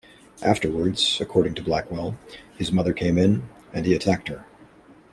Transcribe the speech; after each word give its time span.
Afterwards, 0.41 1.19
according 1.21 1.53
to 1.53 1.61
Blackwell, 1.61 2.17
his 2.57 2.71
mother 2.71 2.91
came 2.91 3.19
in, 3.19 3.47
and 3.71 3.85
he 3.85 3.93
attacked 3.93 4.29
her. 4.29 4.47